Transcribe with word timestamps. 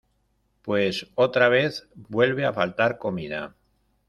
pues 0.63 1.05
otra 1.13 1.47
vez, 1.47 1.87
vuelve 1.93 2.43
a 2.43 2.53
faltar 2.53 2.97
comida. 2.97 3.55